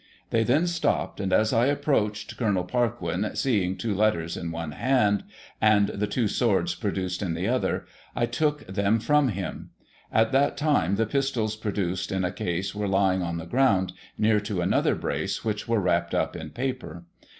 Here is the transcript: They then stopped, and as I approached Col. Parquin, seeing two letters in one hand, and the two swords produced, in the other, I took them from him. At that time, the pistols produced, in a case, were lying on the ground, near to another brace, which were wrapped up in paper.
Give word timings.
They 0.31 0.43
then 0.43 0.65
stopped, 0.65 1.19
and 1.19 1.31
as 1.31 1.53
I 1.53 1.67
approached 1.67 2.35
Col. 2.35 2.63
Parquin, 2.63 3.35
seeing 3.35 3.77
two 3.77 3.93
letters 3.93 4.35
in 4.35 4.51
one 4.51 4.71
hand, 4.71 5.23
and 5.61 5.89
the 5.89 6.07
two 6.07 6.27
swords 6.27 6.73
produced, 6.73 7.21
in 7.21 7.35
the 7.35 7.47
other, 7.47 7.85
I 8.15 8.25
took 8.25 8.65
them 8.65 8.97
from 8.97 9.27
him. 9.27 9.69
At 10.11 10.31
that 10.31 10.57
time, 10.57 10.95
the 10.95 11.05
pistols 11.05 11.55
produced, 11.55 12.11
in 12.11 12.23
a 12.23 12.31
case, 12.31 12.73
were 12.73 12.87
lying 12.87 13.21
on 13.21 13.37
the 13.37 13.45
ground, 13.45 13.93
near 14.17 14.39
to 14.39 14.61
another 14.61 14.95
brace, 14.95 15.45
which 15.45 15.67
were 15.67 15.79
wrapped 15.79 16.15
up 16.15 16.35
in 16.35 16.49
paper. 16.49 17.05